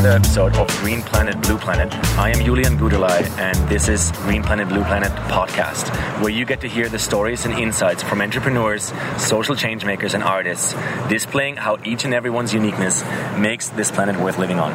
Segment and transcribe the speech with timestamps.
[0.00, 1.92] another episode of Green Planet Blue Planet.
[2.16, 5.90] I am Julian Gudelai, and this is Green Planet Blue Planet podcast,
[6.22, 10.74] where you get to hear the stories and insights from entrepreneurs, social changemakers, and artists,
[11.10, 13.04] displaying how each and everyone's uniqueness
[13.36, 14.72] makes this planet worth living on.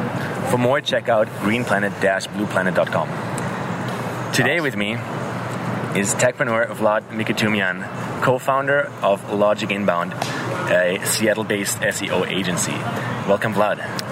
[0.48, 4.32] For more, check out greenplanet-blueplanet.com.
[4.32, 4.92] Today with me
[5.98, 7.82] is techpreneur Vlad Mikitumian,
[8.22, 10.12] co-founder of Logic Inbound,
[10.70, 12.74] a Seattle-based SEO agency.
[13.26, 14.05] Welcome, Vlad.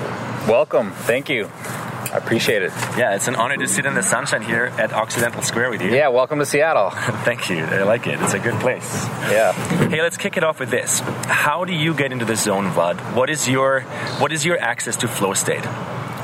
[0.49, 0.91] Welcome.
[0.91, 1.47] Thank you.
[1.57, 2.71] I appreciate it.
[2.99, 5.91] Yeah, it's an honor to sit in the sunshine here at Occidental Square with you.
[5.91, 6.91] Yeah, welcome to Seattle.
[7.25, 7.65] Thank you.
[7.65, 8.21] I like it.
[8.21, 9.07] It's a good place.
[9.31, 9.53] Yeah.
[9.89, 11.01] Hey, let's kick it off with this.
[11.01, 13.17] How do you get into the zone, Vlad?
[13.17, 13.81] What is your
[14.21, 15.65] what is your access to flow state?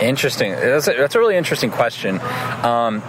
[0.03, 0.53] Interesting.
[0.53, 2.21] That's a, that's a really interesting question.
[2.21, 3.01] Um,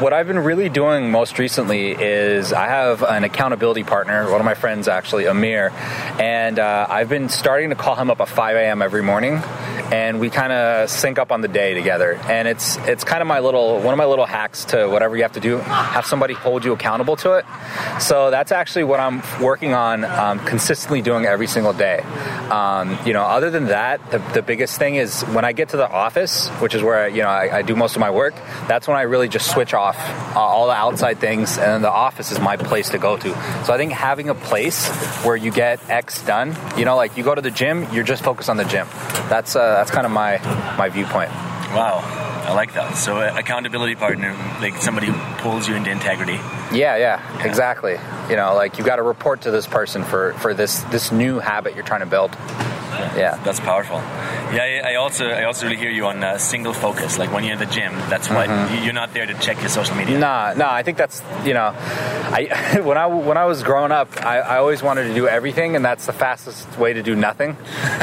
[0.00, 4.44] what I've been really doing most recently is I have an accountability partner, one of
[4.44, 5.70] my friends actually, Amir,
[6.20, 8.82] and uh, I've been starting to call him up at 5 a.m.
[8.82, 9.42] every morning
[9.92, 12.14] and we kind of sync up on the day together.
[12.24, 15.22] And it's it's kind of my little one of my little hacks to whatever you
[15.22, 17.44] have to do, have somebody hold you accountable to it.
[18.00, 22.00] So that's actually what I'm working on, um, consistently doing every single day.
[22.50, 25.78] Um, you know, other than that, the, the, biggest thing is when I get to
[25.78, 28.34] the office, which is where you know I, I do most of my work.
[28.68, 29.96] That's when I really just switch off
[30.36, 33.30] uh, all the outside things, and the office is my place to go to.
[33.64, 34.88] So I think having a place
[35.24, 38.22] where you get X done, you know, like you go to the gym, you're just
[38.22, 38.86] focused on the gym.
[39.28, 40.38] That's uh, that's kind of my
[40.76, 41.30] my viewpoint.
[41.74, 42.00] Wow,
[42.46, 42.96] I like that.
[42.96, 46.34] So uh, accountability partner, like somebody who pulls you into integrity.
[46.72, 47.44] Yeah, yeah, yeah.
[47.44, 47.98] exactly.
[48.28, 51.38] You know, like you got to report to this person for for this this new
[51.38, 52.36] habit you're trying to build.
[53.16, 53.96] Yeah, that's powerful.
[54.54, 57.18] Yeah, I also I also really hear you on uh, single focus.
[57.18, 58.84] Like when you're in the gym, that's why mm-hmm.
[58.84, 60.18] you're not there to check your social media.
[60.18, 60.72] Nah, nah.
[60.72, 64.58] I think that's you know, I when I when I was growing up, I, I
[64.58, 67.56] always wanted to do everything, and that's the fastest way to do nothing.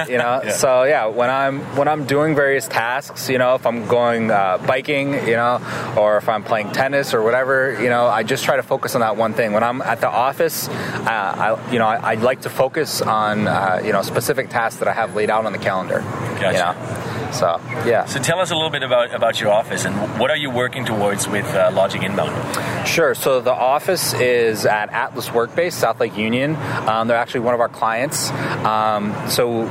[0.10, 0.52] You know, yeah.
[0.52, 4.58] so yeah, when I'm when I'm doing various tasks, you know, if I'm going uh,
[4.66, 5.62] biking, you know,
[5.98, 9.02] or if I'm playing tennis or whatever, you know, I just try to focus on
[9.02, 9.54] that one thing.
[9.54, 10.74] When I'm at the office, uh,
[11.08, 14.90] I you know I, I like to focus on uh, you know specific tasks that
[14.90, 16.00] I have laid out on the calendar.
[16.00, 16.52] Gotcha.
[16.52, 17.32] You know?
[17.32, 18.06] So yeah.
[18.06, 20.84] So tell us a little bit about about your office and what are you working
[20.86, 22.88] towards with uh, Logic Inbound?
[22.88, 23.16] Sure.
[23.16, 26.56] So the office is at Atlas Workbase, South Lake Union.
[26.58, 28.30] Um, they're actually one of our clients.
[28.66, 29.64] Um, so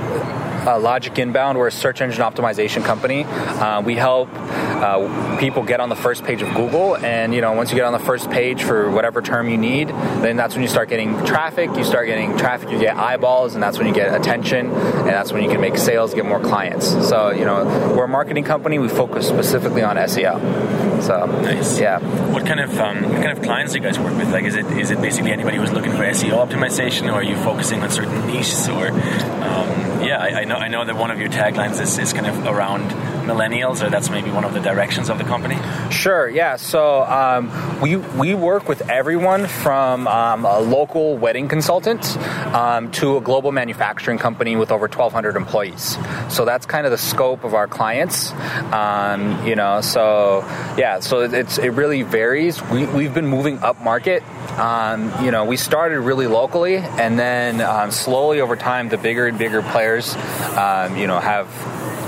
[0.66, 1.58] uh, Logic Inbound.
[1.58, 3.24] We're a search engine optimization company.
[3.24, 7.52] Uh, we help uh, people get on the first page of Google, and you know,
[7.52, 10.62] once you get on the first page for whatever term you need, then that's when
[10.62, 11.70] you start getting traffic.
[11.76, 15.32] You start getting traffic, you get eyeballs, and that's when you get attention, and that's
[15.32, 16.88] when you can make sales, get more clients.
[17.08, 17.64] So you know,
[17.96, 18.78] we're a marketing company.
[18.78, 20.80] We focus specifically on SEO.
[21.02, 21.80] So nice.
[21.80, 21.98] Yeah.
[22.32, 24.30] What kind of um, what kind of clients do you guys work with?
[24.32, 27.36] Like, is it is it basically anybody who's looking for SEO optimization, or are you
[27.36, 29.79] focusing on certain niches, or um,
[30.10, 30.56] yeah, I, I, know.
[30.56, 32.90] I know that one of your taglines is, is kind of around
[33.22, 35.56] millennials, or that's maybe one of the directions of the company.
[35.90, 36.28] Sure.
[36.28, 36.56] Yeah.
[36.56, 42.16] So um, we we work with everyone from um, a local wedding consultant
[42.54, 45.96] um, to a global manufacturing company with over 1,200 employees.
[46.28, 48.32] So that's kind of the scope of our clients.
[48.72, 49.80] Um, you know.
[49.80, 50.40] So
[50.76, 51.00] yeah.
[51.00, 52.62] So it's it really varies.
[52.68, 54.22] We we've been moving up market.
[54.58, 59.26] Um, you know, we started really locally, and then um, slowly over time, the bigger
[59.26, 61.46] and bigger players, you know, have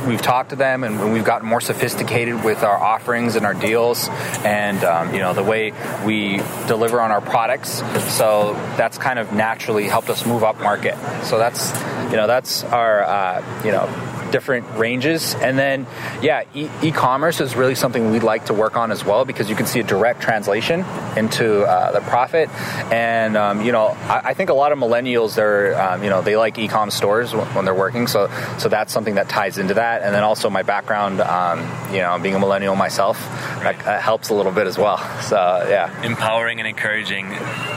[0.06, 4.08] we've talked to them and we've gotten more sophisticated with our offerings and our deals
[4.44, 5.72] and um, you know the way
[6.04, 7.82] we deliver on our products.
[8.14, 10.96] So that's kind of naturally helped us move up market.
[11.24, 11.72] So that's
[12.10, 15.34] you know that's our uh, you know different ranges.
[15.34, 15.86] And then,
[16.20, 19.54] yeah, e- commerce is really something we'd like to work on as well because you
[19.54, 20.84] can see a direct translation
[21.16, 22.48] into uh, the profit.
[22.92, 26.22] And um, you know, I, I, think a lot of millennials, they're um, you know
[26.22, 28.06] they like e-com stores when they're working.
[28.06, 28.28] So
[28.58, 30.02] so that's something that ties into that.
[30.02, 31.60] And then also my background, um,
[31.92, 33.18] you know, being a millennial myself,
[33.62, 34.98] that, that helps a little bit as well.
[35.22, 35.36] So
[35.68, 37.28] yeah, empowering and encouraging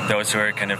[0.07, 0.79] those who are kind of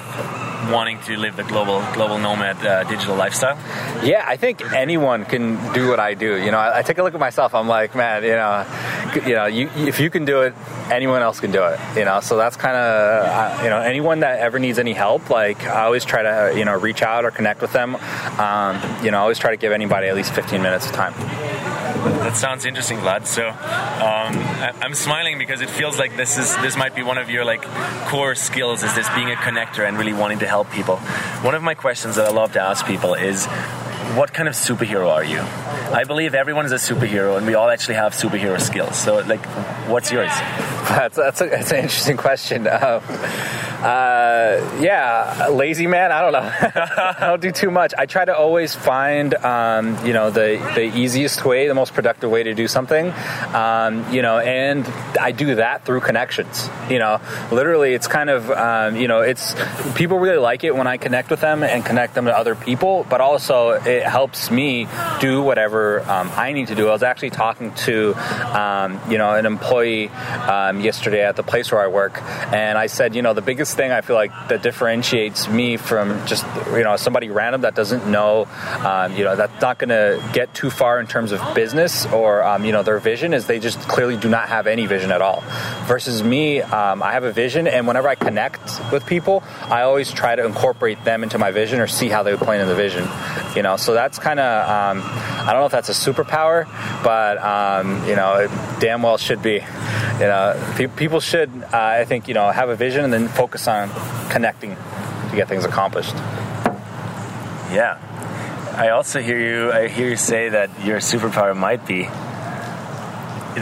[0.71, 3.57] wanting to live the global global nomad uh, digital lifestyle?
[4.03, 6.37] Yeah, I think anyone can do what I do.
[6.37, 7.53] You know, I, I, take a look at myself.
[7.53, 8.65] I'm like, man, you know,
[9.27, 10.53] you know, you, if you can do it,
[10.91, 11.79] anyone else can do it.
[11.95, 15.63] You know, so that's kind of you know, anyone that ever needs any help, like
[15.65, 17.95] I always try to you know reach out or connect with them.
[18.39, 21.13] Um, you know, I always try to give anybody at least 15 minutes of time.
[21.95, 23.25] That sounds interesting, Vlad.
[23.25, 23.53] So um,
[24.81, 27.63] I'm smiling because it feels like this is this might be one of your like
[28.07, 30.97] core skills is this being a connector and really wanting to help people.
[31.43, 33.47] One of my questions that I love to ask people is
[34.15, 35.39] what kind of superhero are you?
[35.39, 38.97] I believe everyone is a superhero, and we all actually have superhero skills.
[38.97, 39.45] So, like,
[39.87, 40.29] what's yours?
[40.29, 42.67] that's that's, a, that's an interesting question.
[42.67, 43.01] Uh,
[43.83, 46.11] uh, yeah, lazy man.
[46.11, 46.39] I don't know.
[47.19, 47.93] I don't do too much.
[47.97, 52.29] I try to always find, um, you know, the the easiest way, the most productive
[52.31, 53.13] way to do something.
[53.53, 54.87] Um, you know, and
[55.19, 56.69] I do that through connections.
[56.89, 57.19] You know,
[57.51, 59.55] literally, it's kind of, um, you know, it's
[59.95, 63.05] people really like it when I connect with them and connect them to other people.
[63.09, 64.87] But also, it helps me
[65.19, 66.87] do whatever um, I need to do.
[66.87, 68.13] I was actually talking to,
[68.57, 72.87] um, you know, an employee um, yesterday at the place where I work, and I
[72.87, 76.83] said, you know, the biggest thing I feel like that differentiates me from just you
[76.83, 78.47] know somebody random that doesn't know,
[78.79, 82.43] um, you know, that's not going to get too far in terms of business or
[82.43, 85.21] um, you know their vision is they just clearly do not have any vision at
[85.21, 85.43] all.
[85.85, 90.11] Versus me, um, I have a vision, and whenever I connect with people, I always
[90.11, 93.07] try to incorporate them into my vision or see how they play in the vision.
[93.55, 96.65] You know, so that's kind of um, I don't know if that's a superpower,
[97.03, 99.61] but um, you know, it damn well should be.
[100.15, 103.27] You know, pe- people should, uh, I think, you know, have a vision and then
[103.27, 103.89] focus on
[104.29, 106.15] connecting to get things accomplished.
[107.71, 107.99] Yeah.
[108.77, 109.71] I also hear you.
[109.71, 112.03] I hear you say that your superpower might be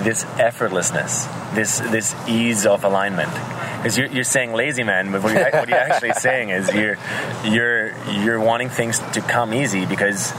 [0.04, 3.32] this effortlessness, this this ease of alignment.
[3.78, 6.98] Because you're, you're saying lazy man, but what you're, what you're actually saying is you're
[7.44, 10.34] you're you're wanting things to come easy because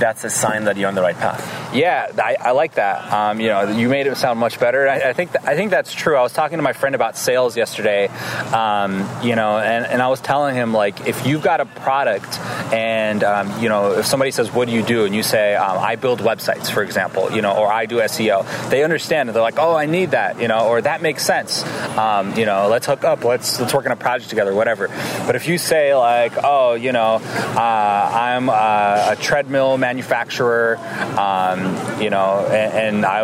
[0.00, 1.74] that's a sign that you're on the right path.
[1.74, 3.12] Yeah, I, I like that.
[3.12, 4.88] Um, you know, you made it sound much better.
[4.88, 6.16] I, I think th- I think that's true.
[6.16, 8.08] I was talking to my friend about sales yesterday.
[8.52, 12.38] Um, you know, and, and I was telling him like, if you've got a product,
[12.72, 15.78] and um, you know, if somebody says, "What do you do?" and you say, um,
[15.78, 19.28] "I build websites," for example, you know, or "I do SEO," they understand.
[19.28, 21.62] They're like, "Oh, I need that," you know, or "That makes sense."
[21.96, 23.24] Um, you know, let's hook up.
[23.24, 24.88] Let's let's work on a project together, whatever.
[25.26, 30.78] But if you say like, "Oh, you know, uh, I'm a, a treadmill manufacturer,"
[31.18, 31.58] um,
[32.00, 33.20] you know, and, and I,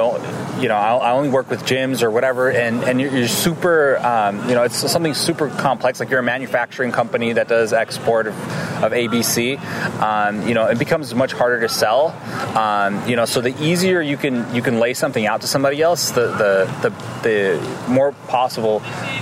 [0.61, 4.49] you know, I, only work with gyms or whatever, and and you're, you're super, um,
[4.49, 6.01] you know, it's something super complex.
[6.01, 8.35] Like you're a manufacturing company that does export of,
[8.83, 9.59] of ABC.
[10.01, 12.09] Um, you know, it becomes much harder to sell.
[12.57, 15.83] Um, you know, so the easier you can you can lay something out to somebody
[15.83, 16.91] else, the the the,
[17.23, 18.81] the more possible,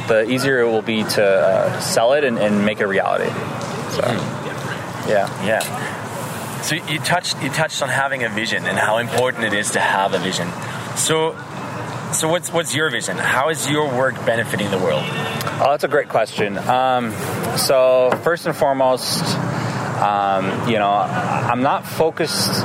[0.09, 3.31] the easier it will be to uh, sell it and, and make it a reality.
[3.97, 4.03] So,
[5.09, 5.29] yeah.
[5.45, 5.94] Yeah.
[6.65, 9.81] So you touched you touched on having a vision and how important it is to
[9.81, 10.49] have a vision.
[10.97, 11.37] So
[12.15, 13.19] so what's what's your vision?
[13.19, 15.03] How is your work benefiting the world?
[15.05, 16.57] Oh, that's a great question.
[16.57, 17.13] Um,
[17.59, 19.23] so first and foremost,
[20.01, 22.65] um, you know, I'm not focused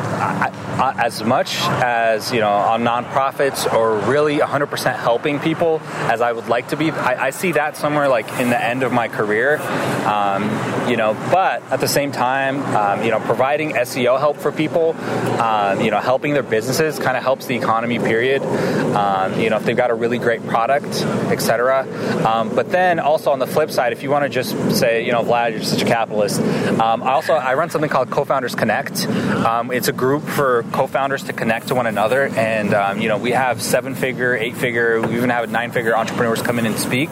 [0.79, 6.47] as much as you know on nonprofits or really 100% helping people as I would
[6.47, 6.91] like to be.
[6.91, 9.57] I, I see that somewhere like in the end of my career,
[10.05, 10.43] um,
[10.89, 11.13] you know.
[11.31, 14.95] But at the same time, um, you know, providing SEO help for people,
[15.39, 17.99] um, you know, helping their businesses kind of helps the economy.
[17.99, 18.41] Period.
[18.43, 21.85] Um, you know, if they've got a really great product, etc.
[22.25, 25.11] Um, but then also on the flip side, if you want to just say, you
[25.11, 26.39] know, Vlad, you're such a capitalist.
[26.41, 29.07] I also I run something called Co-Founders Connect.
[29.09, 32.27] it's a group for co-founders to connect to one another.
[32.27, 36.65] And um, you know, we have seven-figure, eight-figure, we even have nine-figure entrepreneurs come in
[36.65, 37.09] and speak,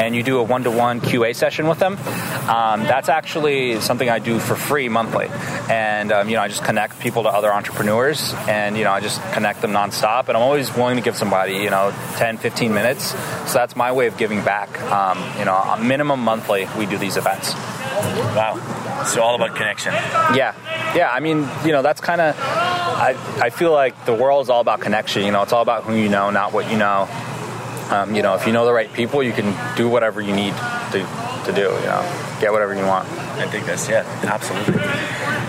[0.00, 1.96] and you do a one-to-one QA session with them.
[2.48, 5.28] Um, that's actually something I do for free monthly,
[5.68, 9.00] and um, you know, I just connect people to other entrepreneurs, and you know, I
[9.00, 10.28] just connect them nonstop.
[10.28, 13.10] And I'm always willing to give somebody, you know, 10, 15 minutes.
[13.50, 14.80] So that's my way of giving back.
[14.82, 17.54] Um, you know, a minimum monthly, we do these events.
[17.54, 19.04] Wow.
[19.06, 19.92] So all about connection.
[19.92, 20.54] Yeah.
[20.94, 21.10] Yeah.
[21.10, 22.36] I mean, you know, that's kind of,
[22.98, 25.24] I, I feel like the world is all about connection.
[25.24, 27.08] You know, it's all about who you know, not what you know.
[27.90, 30.52] Um, you know, if you know the right people, you can do whatever you need
[30.92, 30.98] to,
[31.46, 33.08] to do, you know, get whatever you want.
[33.38, 34.74] I think that's, yeah, absolutely.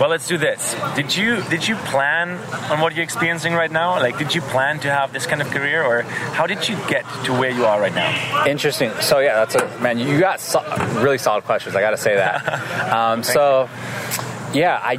[0.00, 0.74] Well, let's do this.
[0.94, 2.38] Did you did you plan
[2.70, 3.98] on what you're experiencing right now?
[3.98, 7.04] Like, did you plan to have this kind of career, or how did you get
[7.24, 8.46] to where you are right now?
[8.46, 8.92] Interesting.
[9.00, 9.98] So yeah, that's a man.
[9.98, 10.62] You got so,
[11.02, 11.76] really solid questions.
[11.76, 12.78] I got to say that.
[12.90, 13.68] Um, so
[14.52, 14.96] yeah, I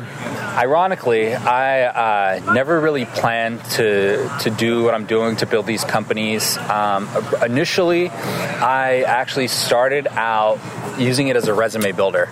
[0.58, 5.84] ironically, I uh, never really planned to to do what I'm doing to build these
[5.84, 6.58] companies.
[6.58, 7.10] Um,
[7.44, 10.60] initially, I actually started out
[10.98, 12.30] using it as a resume builder.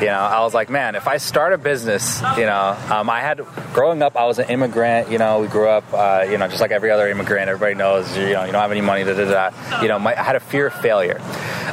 [0.00, 3.20] You know, I was like, man, if I start a business, you know, um, I
[3.20, 3.40] had
[3.72, 5.10] growing up, I was an immigrant.
[5.10, 7.48] You know, we grew up, uh, you know, just like every other immigrant.
[7.48, 9.04] Everybody knows, you know, you don't have any money.
[9.04, 9.82] Da, da, da.
[9.82, 11.20] You know, my, I had a fear of failure.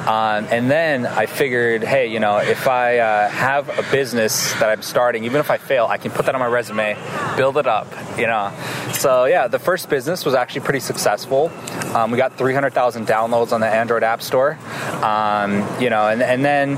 [0.07, 4.69] Um, and then I figured, hey, you know, if I uh, have a business that
[4.69, 6.97] I'm starting, even if I fail, I can put that on my resume,
[7.37, 8.51] build it up, you know.
[8.93, 11.51] So yeah, the first business was actually pretty successful.
[11.93, 14.57] Um, we got 300,000 downloads on the Android App Store,
[15.03, 16.77] um, you know, and, and then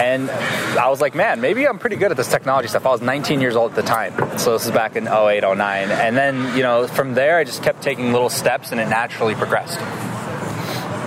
[0.00, 2.86] and I was like, man, maybe I'm pretty good at this technology stuff.
[2.86, 5.90] I was 19 years old at the time, so this is back in 08, 09,
[5.90, 9.34] and then you know from there I just kept taking little steps, and it naturally
[9.34, 9.78] progressed.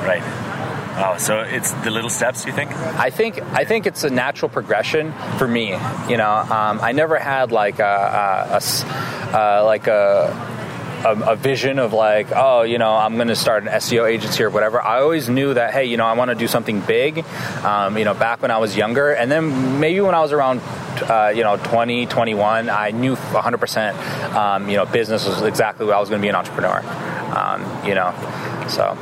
[0.04, 0.43] Right.
[0.94, 1.18] Wow.
[1.18, 2.46] So it's the little steps.
[2.46, 2.72] You think?
[2.72, 5.72] I think I think it's a natural progression for me.
[6.08, 7.84] You know, um, I never had like a,
[8.54, 10.54] a, a uh, like a
[11.04, 14.44] a, a vision of like, oh, you know, I'm going to start an SEO agency
[14.44, 14.82] or whatever.
[14.82, 17.26] I always knew that, hey, you know, I want to do something big.
[17.64, 20.62] Um, you know, back when I was younger, and then maybe when I was around,
[21.10, 24.34] uh, you know, 20, 21, I knew 100%.
[24.34, 26.80] Um, you know, business was exactly what I was going to be an entrepreneur.
[27.36, 28.14] Um, you know,
[28.70, 28.98] so.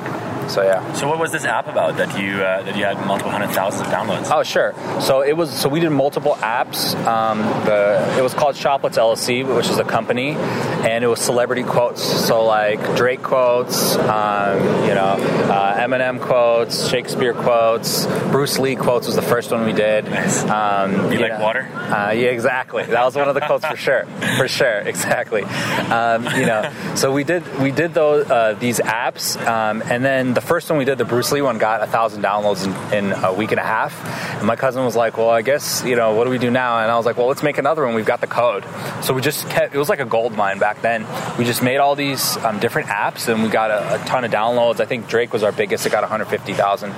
[0.51, 0.91] So yeah.
[0.93, 3.87] So what was this app about that you uh, that you had multiple hundred thousands
[3.87, 4.29] of downloads?
[4.31, 4.73] Oh sure.
[4.99, 5.49] So it was.
[5.57, 6.93] So we did multiple apps.
[7.05, 11.63] Um, the it was called Shoplets LLC, which is a company, and it was celebrity
[11.63, 12.03] quotes.
[12.03, 15.15] So like Drake quotes, um, you know,
[15.47, 20.05] uh, Eminem quotes, Shakespeare quotes, Bruce Lee quotes was the first one we did.
[20.05, 20.43] Nice.
[20.43, 21.61] Um, You like know, water?
[21.61, 22.83] Uh, yeah, exactly.
[22.83, 24.05] That was one of the quotes for sure.
[24.37, 25.43] For sure, exactly.
[25.43, 30.33] Um, you know, so we did we did those uh, these apps, um, and then
[30.33, 33.23] the first one we did, the Bruce Lee one, got a thousand downloads in, in
[33.23, 33.93] a week and a half.
[34.37, 36.79] And my cousin was like, "Well, I guess you know what do we do now?"
[36.79, 37.95] And I was like, "Well, let's make another one.
[37.95, 38.65] We've got the code."
[39.03, 39.73] So we just kept.
[39.73, 41.05] It was like a gold mine back then.
[41.37, 44.31] We just made all these um, different apps, and we got a, a ton of
[44.31, 44.79] downloads.
[44.79, 45.85] I think Drake was our biggest.
[45.85, 46.95] It got 150,000 um,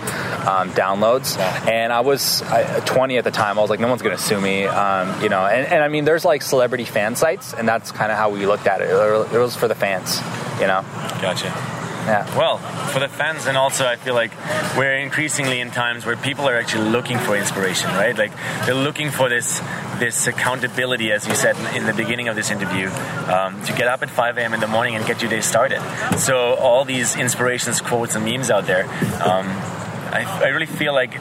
[0.71, 3.57] downloads, and I was I, 20 at the time.
[3.57, 5.45] I was like, "No one's gonna sue me," um, you know.
[5.45, 8.45] And, and I mean, there's like celebrity fan sites, and that's kind of how we
[8.45, 8.89] looked at it.
[8.89, 10.19] It was for the fans,
[10.59, 10.83] you know.
[11.21, 11.82] Gotcha.
[12.05, 12.37] Yeah.
[12.37, 12.57] Well,
[12.91, 14.31] for the fans, and also I feel like
[14.77, 18.17] we're increasingly in times where people are actually looking for inspiration, right?
[18.17, 18.33] Like
[18.65, 19.61] they're looking for this
[19.99, 22.89] this accountability, as you said in the beginning of this interview,
[23.31, 24.53] um, to get up at 5 a.m.
[24.53, 25.79] in the morning and get your day started.
[26.17, 28.83] So all these inspirations, quotes, and memes out there,
[29.23, 29.47] um,
[30.11, 31.13] I, I really feel like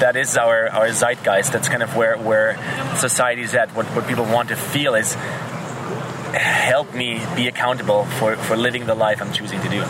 [0.00, 1.52] that is our, our zeitgeist.
[1.52, 2.56] That's kind of where, where
[2.96, 3.74] society is at.
[3.74, 5.14] What, what people want to feel is
[6.32, 9.80] help me be accountable for, for living the life I'm choosing to do.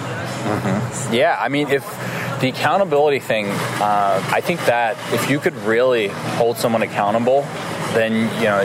[1.13, 1.85] Yeah, I mean, if
[2.41, 7.47] the accountability thing, uh, I think that if you could really hold someone accountable,
[7.95, 8.65] then you know,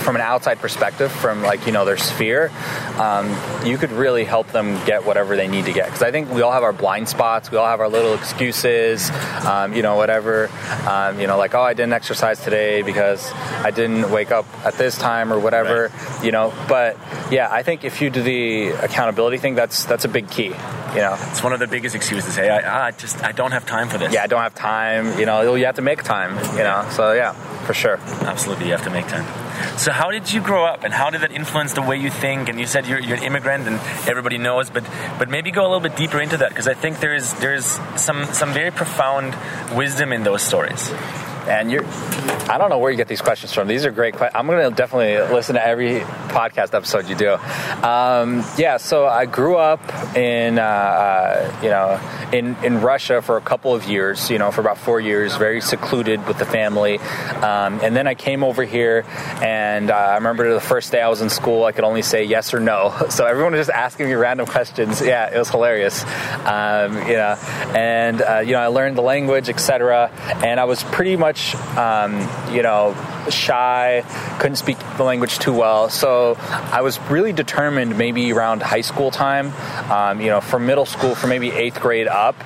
[0.00, 2.50] from an outside perspective, from like you know their sphere,
[2.98, 5.86] um, you could really help them get whatever they need to get.
[5.86, 9.10] Because I think we all have our blind spots, we all have our little excuses,
[9.44, 10.50] um, you know, whatever,
[10.86, 14.74] um, you know, like oh, I didn't exercise today because I didn't wake up at
[14.74, 15.90] this time or whatever,
[16.22, 16.52] you know.
[16.68, 16.96] But
[17.30, 20.52] yeah, I think if you do the accountability thing, that's that's a big key.
[20.94, 22.36] You know, It's one of the biggest excuses.
[22.36, 24.14] Hey, I, I just I don't have time for this.
[24.14, 25.18] yeah, I don't have time.
[25.18, 26.36] You know, you have to make time.
[26.56, 27.34] You know, so yeah,
[27.66, 27.98] for sure.
[28.22, 29.26] Absolutely, you have to make time.
[29.78, 32.48] So, how did you grow up, and how did that influence the way you think?
[32.48, 33.76] And you said you're, you're an immigrant, and
[34.08, 34.84] everybody knows, but
[35.18, 37.66] but maybe go a little bit deeper into that because I think there is there's
[37.96, 39.36] some some very profound
[39.76, 40.92] wisdom in those stories.
[41.48, 43.68] And you're, I don't know where you get these questions from.
[43.68, 44.38] These are great questions.
[44.38, 47.34] I'm going to definitely listen to every podcast episode you do.
[47.86, 49.80] Um, yeah, so I grew up
[50.16, 52.00] in, uh, uh, you know,
[52.32, 55.60] in, in Russia for a couple of years, you know, for about four years, very
[55.60, 56.98] secluded with the family.
[56.98, 59.04] Um, and then I came over here,
[59.42, 62.24] and uh, I remember the first day I was in school, I could only say
[62.24, 62.94] yes or no.
[63.16, 65.00] So everyone was just asking me random questions.
[65.00, 66.04] Yeah, it was hilarious.
[66.44, 67.38] Um, you know,
[67.74, 70.10] and, uh, you know, I learned the language, etc.
[70.44, 71.35] And I was pretty much
[71.76, 72.94] um, you know,
[73.30, 74.04] shy,
[74.38, 75.88] couldn't speak the language too well.
[75.90, 79.52] So I was really determined, maybe around high school time,
[79.90, 82.36] um, you know, from middle school, from maybe eighth grade up,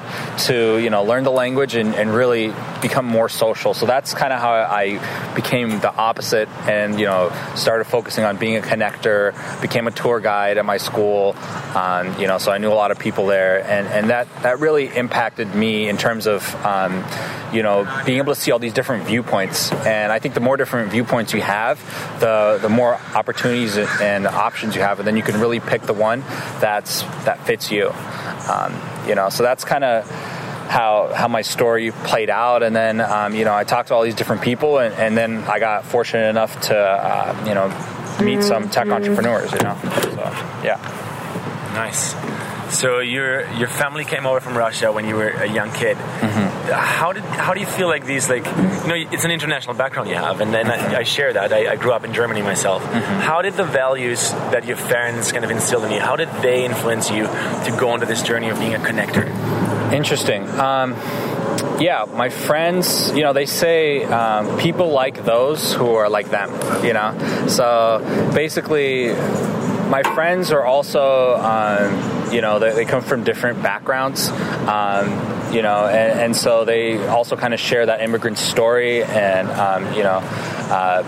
[0.47, 3.75] to you know, learn the language and, and really become more social.
[3.75, 8.37] So that's kind of how I became the opposite, and you know, started focusing on
[8.37, 9.35] being a connector.
[9.61, 11.37] Became a tour guide at my school.
[11.75, 14.61] Um, you know, so I knew a lot of people there, and and that that
[14.61, 17.05] really impacted me in terms of um,
[17.53, 19.73] you know being able to see all these different viewpoints.
[19.73, 21.79] And I think the more different viewpoints you have,
[22.21, 25.93] the the more opportunities and options you have, and then you can really pick the
[25.93, 26.21] one
[26.61, 27.93] that's that fits you.
[28.51, 30.09] Um, you know, so that's kind of
[30.69, 34.03] how how my story played out, and then um, you know I talked to all
[34.03, 37.69] these different people, and, and then I got fortunate enough to uh, you know
[38.25, 39.53] meet some tech entrepreneurs.
[39.53, 40.23] You know, so
[40.65, 40.79] yeah.
[41.75, 42.15] Nice.
[42.71, 45.97] So your your family came over from Russia when you were a young kid.
[45.97, 50.09] How did how do you feel like these like you know it's an international background
[50.09, 51.53] you have, and then I, I share that.
[51.53, 52.83] I, I grew up in Germany myself.
[52.85, 56.01] How did the values that your parents kind of instilled in you?
[56.01, 59.27] How did they influence you to go into this journey of being a connector?
[59.93, 60.49] Interesting.
[60.49, 60.95] Um,
[61.81, 66.51] yeah, my friends, you know, they say um, people like those who are like them,
[66.85, 67.47] you know?
[67.49, 68.01] So
[68.35, 69.09] basically,
[69.89, 75.09] my friends are also, um, you know, they, they, come from different backgrounds, um,
[75.53, 79.93] you know, and, and, so they also kind of share that immigrant story and, um,
[79.95, 80.21] you know,
[80.71, 81.03] uh,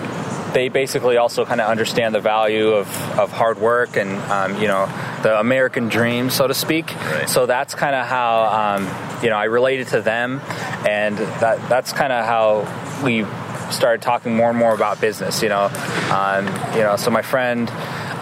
[0.53, 2.89] they basically also kind of understand the value of,
[3.19, 4.87] of hard work and um, you know
[5.23, 6.95] the American dream, so to speak.
[6.95, 7.29] Right.
[7.29, 10.41] So that's kind of how um, you know, I related to them,
[10.89, 13.25] and that that's kind of how we
[13.71, 15.43] started talking more and more about business.
[15.43, 15.71] You know,
[16.11, 17.71] um, you know, so my friend.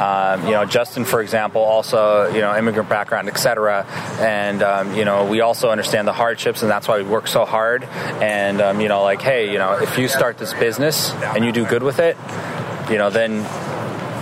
[0.00, 3.84] Um, you know, Justin, for example, also you know immigrant background, etc.
[4.18, 7.44] And um, you know, we also understand the hardships, and that's why we work so
[7.44, 7.84] hard.
[7.84, 11.52] And um, you know, like, hey, you know, if you start this business and you
[11.52, 12.16] do good with it,
[12.90, 13.44] you know, then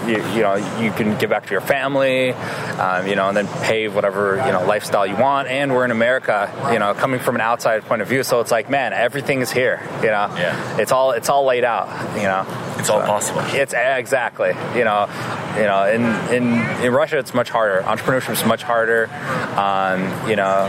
[0.08, 3.47] you, you, know you can give back to your family, um, you know, and then
[3.62, 5.47] pave whatever you know lifestyle you want.
[5.47, 8.50] And we're in America, you know, coming from an outside point of view, so it's
[8.50, 9.80] like, man, everything is here.
[9.99, 10.80] You know, yeah.
[10.80, 12.16] it's all it's all laid out.
[12.16, 13.40] You know, it's all possible.
[13.47, 14.50] It's exactly.
[14.76, 15.08] You know,
[15.56, 16.04] you know, in
[16.35, 17.82] in in Russia, it's much harder.
[17.82, 19.08] Entrepreneurship is much harder.
[19.56, 20.68] Um, you know,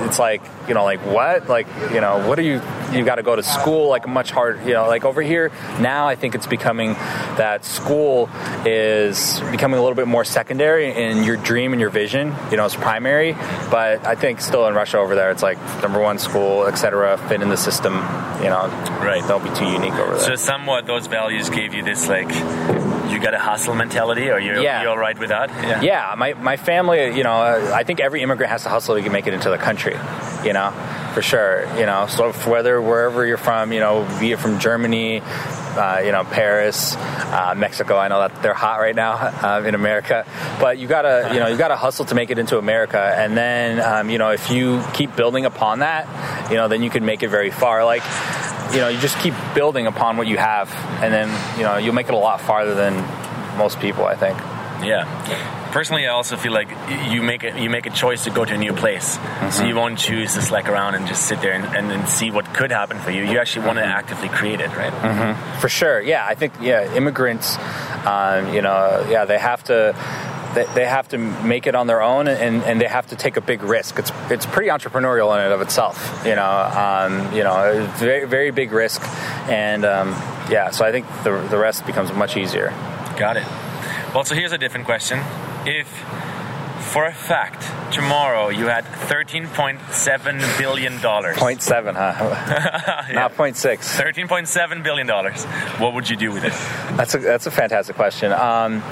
[0.00, 1.48] it's like you know, like what?
[1.48, 2.60] Like, you know, what are you?
[2.92, 4.62] You got to go to school like much harder.
[4.66, 8.30] You know, like over here now, I think it's becoming that school
[8.64, 12.64] is becoming a little bit more secondary, and your dream and your vision, you know,
[12.64, 13.32] is primary.
[13.70, 17.18] But I think still in Russia over there, it's like number one school, etc.
[17.28, 17.94] Fit in the system.
[18.42, 18.68] You know,
[19.00, 19.22] right?
[19.26, 20.24] Don't be too unique over there.
[20.24, 22.28] So somewhat those values gave you this like
[23.14, 24.82] you got a hustle mentality, or you're, yeah.
[24.82, 25.50] you all right with that?
[25.50, 25.80] Yeah.
[25.80, 29.26] yeah, my, my family, you know, I think every immigrant has to hustle to make
[29.26, 29.96] it into the country,
[30.44, 30.72] you know,
[31.14, 32.06] for sure, you know.
[32.08, 36.96] So whether wherever you're from, you know, be it from Germany, uh, you know, Paris,
[36.96, 37.96] uh, Mexico.
[37.96, 40.26] I know that they're hot right now uh, in America,
[40.60, 43.80] but you gotta, you know, you gotta hustle to make it into America, and then,
[43.80, 47.22] um, you know, if you keep building upon that, you know, then you can make
[47.22, 47.84] it very far.
[47.84, 48.02] Like,
[48.72, 51.94] you know, you just keep building upon what you have, and then, you know, you'll
[51.94, 52.94] make it a lot farther than
[53.56, 54.36] most people, I think.
[54.82, 55.70] Yeah.
[55.72, 56.68] Personally, I also feel like
[57.10, 59.50] you make a you make a choice to go to a new place, mm-hmm.
[59.50, 62.30] so you won't choose to slack around and just sit there and, and, and see
[62.30, 63.24] what could happen for you.
[63.24, 64.92] You actually want to actively create it, right?
[64.92, 65.60] Mm-hmm.
[65.60, 66.00] For sure.
[66.00, 67.56] Yeah, I think yeah, immigrants,
[68.06, 69.96] um, you know, yeah, they have to
[70.54, 73.40] they, have to make it on their own and, and they have to take a
[73.40, 73.98] big risk.
[73.98, 76.44] It's it's pretty entrepreneurial in and of itself, you know.
[76.44, 79.02] Um, you know, very very big risk,
[79.48, 80.10] and um,
[80.50, 80.70] yeah.
[80.70, 82.70] So I think the the rest becomes much easier.
[83.18, 83.46] Got it.
[84.14, 85.18] Well, so here's a different question.
[85.66, 85.88] If
[86.92, 93.14] for a fact tomorrow you had 13.7 billion dollars 0.7 huh yeah.
[93.14, 95.44] not 0.6 13.7 billion dollars
[95.80, 96.52] what would you do with it
[96.96, 98.82] that's a that's a fantastic question um,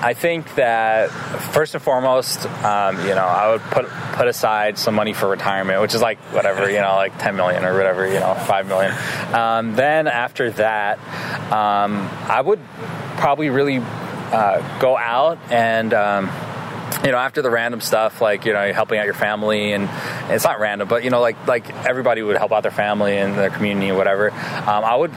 [0.00, 1.10] I think that
[1.52, 5.80] first and foremost, um, you know, I would put put aside some money for retirement,
[5.80, 8.94] which is like whatever, you know, like ten million or whatever, you know, five million.
[9.34, 11.00] Um, then after that,
[11.52, 12.60] um, I would
[13.16, 13.82] probably really
[14.32, 16.30] uh, go out and um,
[17.04, 19.88] you know, after the random stuff, like you know, helping out your family, and
[20.30, 23.34] it's not random, but you know, like like everybody would help out their family and
[23.34, 24.30] their community, or whatever.
[24.30, 25.14] Um, I would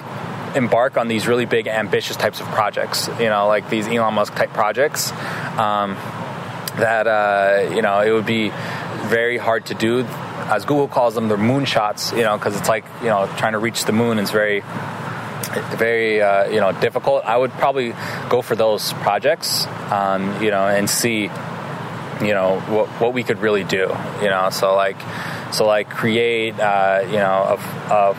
[0.55, 3.07] embark on these really big, ambitious types of projects.
[3.19, 5.11] You know, like these Elon Musk type projects.
[5.57, 5.97] Um,
[6.77, 8.49] that uh, you know, it would be
[9.09, 10.05] very hard to do.
[10.47, 12.15] As Google calls them, the moonshots.
[12.15, 14.61] You know, because it's like you know, trying to reach the moon is very
[15.77, 17.25] very uh, you know difficult.
[17.25, 17.93] I would probably
[18.29, 21.23] go for those projects, um, you know, and see
[22.21, 23.93] you know what what we could really do.
[24.21, 24.97] You know, so like
[25.51, 28.17] so like create uh, you know of of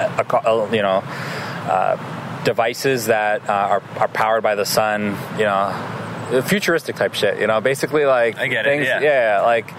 [0.00, 5.16] a, you know uh, devices that uh, are are powered by the sun.
[5.38, 7.40] You know, futuristic type shit.
[7.40, 9.02] You know, basically like I get things, it.
[9.02, 9.38] Yeah.
[9.38, 9.72] yeah, like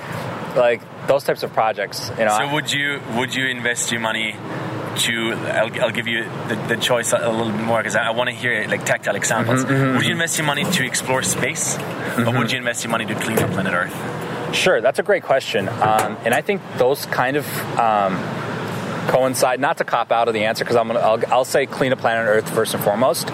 [0.55, 2.09] like those types of projects.
[2.17, 2.37] You know.
[2.37, 4.35] So would you would you invest your money
[4.97, 8.11] to I'll, I'll give you the, the, choice a little bit more because I, I
[8.11, 9.63] want to hear like tactile examples.
[9.63, 9.97] Mm-hmm, mm-hmm.
[9.97, 12.27] Would you invest your money to explore space, mm-hmm.
[12.27, 14.55] or would you invest your money to clean up planet Earth?
[14.55, 17.47] Sure, that's a great question, um, and I think those kind of.
[17.77, 18.15] Um,
[19.07, 21.91] coincide not to cop out of the answer because I'm gonna I'll, I'll, say clean
[21.91, 23.27] a planet Earth first and foremost,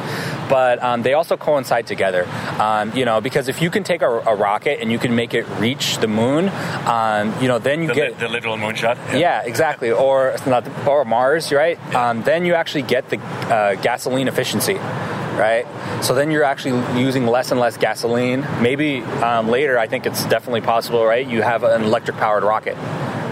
[0.49, 2.25] but um, they also coincide together.
[2.59, 5.33] Um, you know, because if you can take a, a, rocket and you can make
[5.33, 6.49] it reach the moon,
[6.85, 8.95] um, you know, then you the, get the literal moonshot.
[9.11, 11.79] Yeah, yeah exactly, or not, or Mars, right?
[11.89, 12.09] Yeah.
[12.09, 14.77] Um, then you actually get the uh, gasoline efficiency
[15.33, 15.65] right?
[16.03, 18.45] So then you're actually using less and less gasoline.
[18.61, 21.25] Maybe um, later, I think it's definitely possible, right?
[21.27, 22.75] You have an electric powered rocket,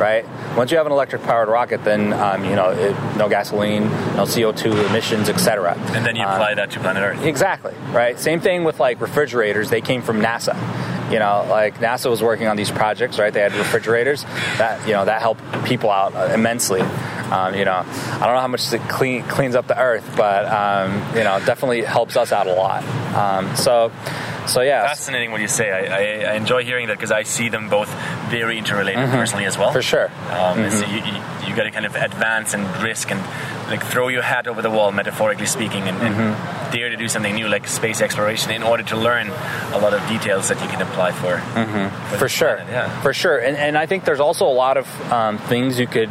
[0.02, 0.26] right?
[0.58, 3.84] Once you have an electric powered rocket, then um, you know it, no gasoline,
[4.18, 5.76] no CO2 emissions, etc.
[5.94, 7.24] And then you apply um, that to planet Earth.
[7.24, 8.20] Exactly, right?
[8.20, 9.70] Same thing with like refrigerators.
[9.70, 10.58] They came from NASA.
[11.12, 13.34] You know, like NASA was working on these projects, right?
[13.34, 14.24] They had refrigerators
[14.58, 16.82] that you know that helped people out uh, immensely.
[16.82, 20.46] Um, you know, I don't know how much it clean, cleans up the earth, but
[20.46, 22.84] um, you know, definitely helps us out a lot.
[23.16, 23.92] Um, so,
[24.52, 25.72] so yeah, fascinating what you say.
[25.72, 27.90] I, I, I enjoy hearing that because I see them both
[28.30, 29.14] very interrelated mm-hmm.
[29.14, 29.72] personally as well.
[29.72, 30.06] For sure.
[30.06, 30.70] Um, mm-hmm.
[30.70, 33.22] So you, you, you got to kind of advance and risk and
[33.72, 36.72] like throw your hat over the wall, metaphorically speaking, and, mm-hmm.
[36.72, 40.08] dare to do something new, like space exploration, in order to learn a lot of
[40.08, 41.38] details that you can apply for.
[41.38, 42.18] Mm-hmm.
[42.18, 42.72] For sure, planet.
[42.72, 43.38] yeah, for sure.
[43.38, 46.10] And, and I think there's also a lot of um, things you could,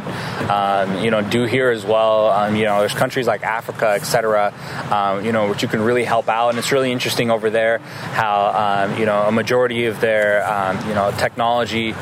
[0.49, 2.29] um, you know, do here as well.
[2.29, 4.53] Um, you know, there's countries like Africa, etc.
[4.91, 7.77] Um, you know, which you can really help out, and it's really interesting over there
[7.77, 11.93] how um, you know a majority of their um, you know technology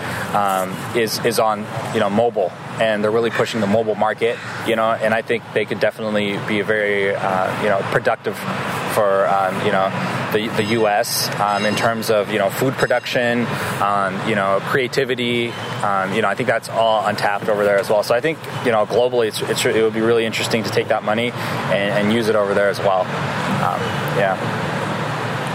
[0.95, 4.91] is is on you know mobile and they're really pushing the mobile market, you know,
[4.91, 8.37] and I think they could definitely be a very, uh, you know, productive
[8.93, 9.89] for, um, you know,
[10.33, 11.29] the, the U.S.
[11.39, 13.45] Um, in terms of, you know, food production,
[13.81, 15.49] um, you know, creativity,
[15.83, 18.03] um, you know, I think that's all untapped over there as well.
[18.03, 20.89] So I think, you know, globally, it's, it's it would be really interesting to take
[20.89, 23.01] that money and, and use it over there as well.
[23.01, 23.79] Um,
[24.17, 24.37] yeah.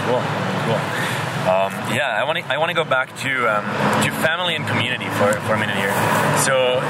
[0.06, 0.22] Cool.
[0.66, 1.04] Cool.
[1.44, 3.64] Um, yeah, I want to I want to go back to um,
[4.02, 5.92] to family and community for, for a minute here.
[6.40, 6.80] So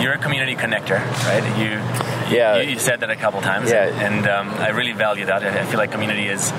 [0.00, 1.44] you're a community connector, right?
[1.60, 1.76] You
[2.32, 3.86] yeah you, you said that a couple times, yeah.
[3.86, 5.42] and, and um, I really value that.
[5.44, 6.52] I feel like community is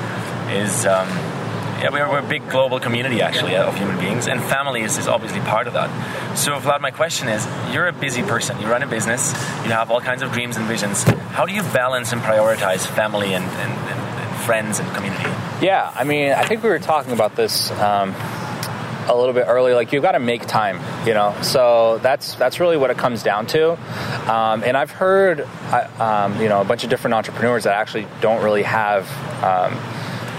[0.49, 1.07] is um,
[1.83, 5.07] yeah, we're, we're a big global community actually of human beings, and family is, is
[5.09, 5.89] obviously part of that.
[6.37, 8.59] So, Vlad, my question is: You're a busy person.
[8.61, 9.33] You run a business.
[9.65, 11.03] You have all kinds of dreams and visions.
[11.03, 15.29] How do you balance and prioritize family and, and, and friends and community?
[15.61, 18.13] Yeah, I mean, I think we were talking about this um,
[19.09, 21.35] a little bit early, Like you've got to make time, you know.
[21.41, 23.71] So that's that's really what it comes down to.
[24.31, 25.41] Um, and I've heard,
[25.99, 29.09] um, you know, a bunch of different entrepreneurs that actually don't really have.
[29.43, 29.79] Um,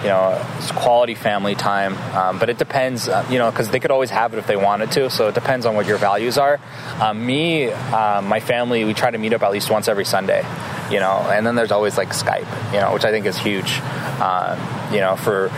[0.03, 0.39] you know,
[0.75, 4.35] quality family time, um, but it depends, uh, you know, because they could always have
[4.35, 5.09] it if they wanted to.
[5.09, 6.61] So it depends on what your values are.
[7.01, 10.45] Um, me, uh, my family, we try to meet up at least once every Sunday
[10.91, 13.79] you know, and then there's always like Skype, you know, which I think is huge,
[14.21, 15.49] uh, you know, for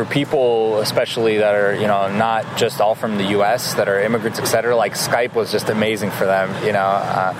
[0.00, 3.74] for people especially that are you know not just all from the U.S.
[3.74, 4.74] that are immigrants, etc.
[4.74, 6.78] Like Skype was just amazing for them, you know.
[6.80, 7.34] Uh,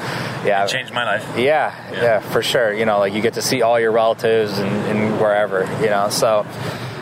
[0.45, 1.27] yeah, it changed my life.
[1.39, 2.71] Yeah, yeah, yeah, for sure.
[2.73, 6.11] You know, like you get to see all your relatives and, and wherever, you know.
[6.11, 6.47] So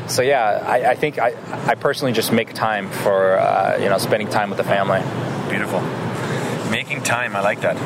[0.06, 1.34] so yeah, I, I, think I,
[1.66, 5.00] I personally just make time for uh, you know spending time with the family.
[5.50, 5.80] Beautiful,
[6.70, 7.34] making time.
[7.34, 7.76] I like that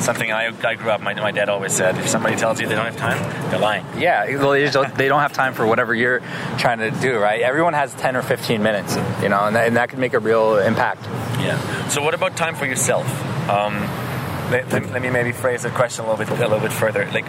[0.00, 1.00] something I, I grew up.
[1.00, 3.84] My, my dad always said, if somebody tells you they don't have time, they're lying.
[3.98, 6.20] Yeah, well, they, don't, they don't have time for whatever you're
[6.58, 7.40] trying to do, right?
[7.40, 10.18] Everyone has ten or fifteen minutes, you know, and that, and that can make a
[10.18, 11.04] real impact.
[11.40, 11.88] Yeah.
[11.88, 13.06] So, what about time for yourself?
[13.48, 13.74] Um,
[14.50, 17.04] let, let, let me maybe phrase the question a little bit a little bit further.
[17.06, 17.26] Like,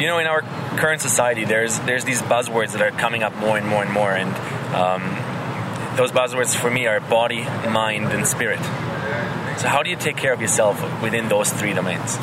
[0.00, 0.42] you know, in our
[0.78, 4.12] current society, there's there's these buzzwords that are coming up more and more and more,
[4.12, 4.34] and
[4.74, 8.60] um, those buzzwords for me are body, mind, and spirit.
[9.58, 12.16] So, how do you take care of yourself within those three domains?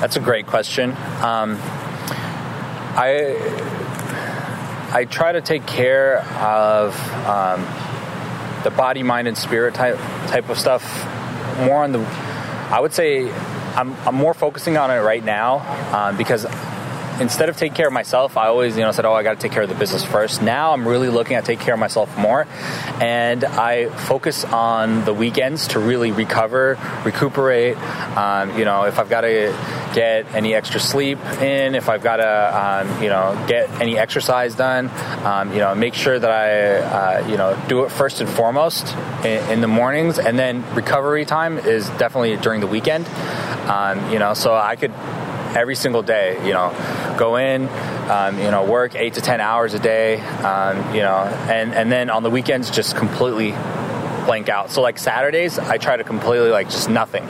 [0.00, 0.90] That's a great question.
[0.90, 1.56] Um,
[2.94, 3.36] I
[4.92, 7.62] I try to take care of um,
[8.64, 10.82] the body, mind, and spirit type type of stuff
[11.58, 12.00] more on the.
[12.00, 13.30] I would say
[13.76, 15.60] I'm, I'm more focusing on it right now
[15.96, 16.46] um, because
[17.22, 19.40] instead of taking care of myself, I always, you know, said, "Oh, I got to
[19.40, 20.42] take care of the business first.
[20.42, 22.46] Now I'm really looking at taking care of myself more,
[23.00, 27.78] and I focus on the weekends to really recover, recuperate.
[28.16, 29.56] Um, you know, if I've got to
[29.94, 34.54] get any extra sleep in, if I've got to, um, you know, get any exercise
[34.54, 34.90] done,
[35.24, 38.94] um, you know, make sure that I, uh, you know, do it first and foremost
[39.24, 43.06] in, in, the mornings, and then recovery time is definitely during the weekend.
[43.68, 44.92] Um, you know, so I could
[45.56, 46.38] every single day.
[46.46, 46.70] You know,
[47.18, 47.68] go in,
[48.10, 51.90] um, you know, work eight to ten hours a day, um, you know, and and
[51.90, 53.52] then on the weekends just completely
[54.26, 54.70] blank out.
[54.70, 57.26] So like Saturdays, I try to completely like just nothing.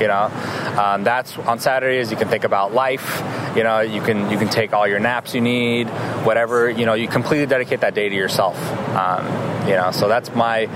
[0.00, 0.30] You know,
[0.78, 2.10] um, that's on Saturdays.
[2.10, 3.22] You can think about life.
[3.56, 5.88] You know, you can you can take all your naps you need,
[6.24, 6.68] whatever.
[6.68, 8.58] You know, you completely dedicate that day to yourself.
[8.94, 9.24] Um,
[9.66, 10.68] you know, so that's my,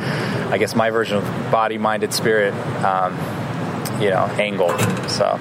[0.51, 2.55] I guess my version of body, minded, spirit.
[2.83, 3.17] Um,
[4.01, 4.71] you know, angle.
[5.09, 5.39] So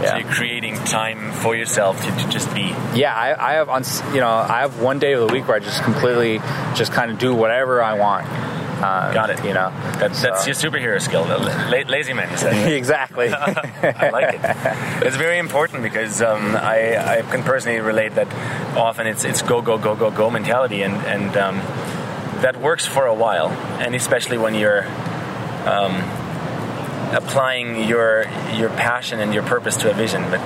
[0.00, 0.10] yeah.
[0.10, 2.74] So you're creating time for yourself to, to just be.
[2.94, 3.84] Yeah, I, I, have on
[4.14, 6.38] you know I have one day of the week where I just completely
[6.74, 8.26] just kind of do whatever I want.
[8.80, 9.44] Um, Got it.
[9.44, 10.28] You know, that's, so.
[10.28, 11.24] that's your superhero skill.
[11.24, 12.32] La- lazy man,
[12.72, 13.28] exactly.
[13.32, 15.06] I like it.
[15.06, 18.32] It's very important because um, I, I can personally relate that
[18.76, 21.56] often it's it's go go go go go mentality and and um,
[22.40, 23.48] that works for a while
[23.80, 24.86] and especially when you're
[25.66, 26.02] um,
[27.12, 30.40] applying your your passion and your purpose to a vision, but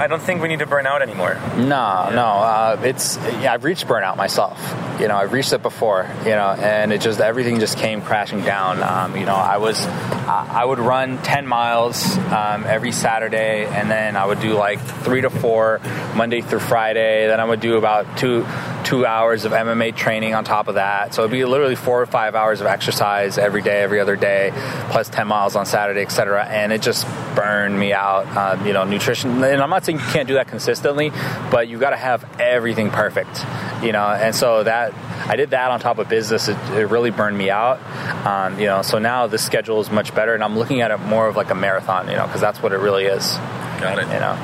[0.00, 1.34] I don't think we need to burn out anymore.
[1.56, 2.10] No, yeah.
[2.14, 2.24] no.
[2.24, 4.58] Uh, it's yeah, I've reached burnout myself,
[5.00, 8.42] you know, I've reached it before, you know, and it just everything just came crashing
[8.42, 8.82] down.
[8.82, 9.84] Um, you know, I was
[10.30, 15.22] I would run 10 miles um, every Saturday, and then I would do like three
[15.22, 15.80] to four
[16.14, 17.26] Monday through Friday.
[17.26, 18.46] Then I would do about two
[18.84, 21.14] two hours of MMA training on top of that.
[21.14, 24.50] So it'd be literally four or five hours of exercise every day, every other day,
[24.90, 26.44] plus 10 miles on Saturday, etc.
[26.44, 28.26] And it just burned me out.
[28.36, 29.44] Um, you know, nutrition.
[29.44, 31.10] And I'm not saying you can't do that consistently,
[31.50, 33.44] but you got to have everything perfect.
[33.82, 34.92] You know, and so that
[35.28, 36.48] I did that on top of business.
[36.48, 37.80] It, it really burned me out.
[38.26, 40.98] Um, you know, so now the schedule is much better, and I'm looking at it
[40.98, 42.08] more of like a marathon.
[42.08, 43.34] You know, because that's what it really is.
[43.80, 44.06] Got it.
[44.08, 44.34] You know.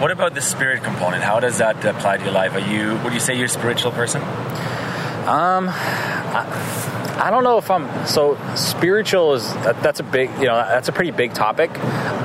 [0.00, 1.22] What about the spirit component?
[1.22, 2.54] How does that apply to your life?
[2.54, 4.22] Are you would you say you're a spiritual person?
[4.22, 10.56] Um, I, I don't know if I'm so spiritual is that's a big you know
[10.56, 11.70] that's a pretty big topic.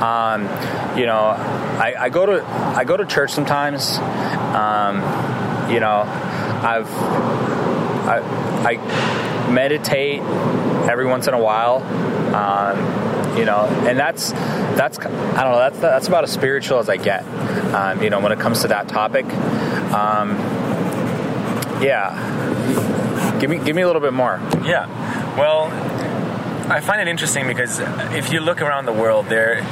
[0.01, 0.43] Um,
[0.97, 3.97] you know, I, I go to I go to church sometimes.
[3.97, 5.01] Um,
[5.69, 6.03] you know,
[6.63, 6.89] I've
[8.07, 8.21] I,
[8.65, 10.21] I meditate
[10.89, 11.81] every once in a while.
[12.35, 16.89] Um, you know, and that's that's I don't know that's that's about as spiritual as
[16.89, 17.23] I get.
[17.73, 19.25] Um, you know, when it comes to that topic.
[19.93, 20.37] Um,
[21.81, 24.39] yeah, give me give me a little bit more.
[24.63, 24.87] Yeah,
[25.37, 25.65] well,
[26.71, 27.79] I find it interesting because
[28.13, 29.63] if you look around the world, there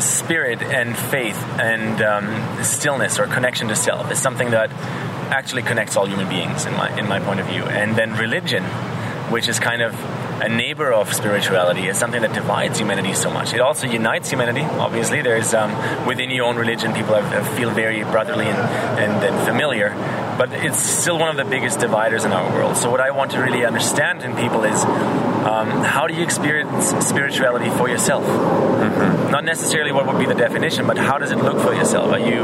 [0.00, 4.70] spirit and faith and um, stillness or connection to self is something that
[5.30, 7.62] actually connects all human beings in my in my point of view.
[7.64, 8.64] And then religion,
[9.30, 9.94] which is kind of
[10.40, 13.52] a neighbor of spirituality, is something that divides humanity so much.
[13.52, 14.62] It also unites humanity.
[14.62, 18.58] Obviously, there's um, within your own religion, people have, feel very brotherly and,
[18.98, 19.90] and, and familiar
[20.38, 22.76] but it's still one of the biggest dividers in our world.
[22.76, 24.82] So, what I want to really understand in people is
[25.42, 28.24] um, how do you experience spirituality for yourself?
[28.24, 29.30] Mm-hmm.
[29.30, 32.12] Not necessarily what would be the definition, but how does it look for yourself?
[32.12, 32.42] Are you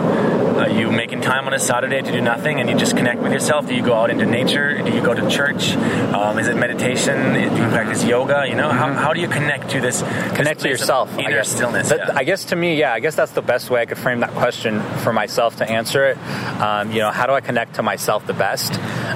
[0.58, 3.32] are you making time on a Saturday to do nothing and you just connect with
[3.32, 3.68] yourself?
[3.68, 4.82] Do you go out into nature?
[4.82, 5.76] Do you go to church?
[5.76, 7.34] Um, is it meditation?
[7.34, 8.44] Do you practice yoga?
[8.48, 8.98] You know, how, mm-hmm.
[8.98, 10.02] how do you connect to this?
[10.02, 11.16] Connect this to yourself.
[11.16, 11.90] Inner stillness.
[11.90, 12.12] That, yeah.
[12.16, 14.32] I guess to me, yeah, I guess that's the best way I could frame that
[14.32, 16.18] question for myself to answer it.
[16.60, 18.74] Um, you know, how do I connect to myself the best?